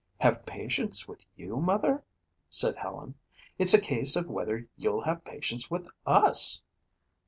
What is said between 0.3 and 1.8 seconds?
patience with you,